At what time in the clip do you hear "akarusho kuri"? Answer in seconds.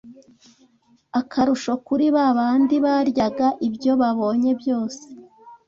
1.19-2.05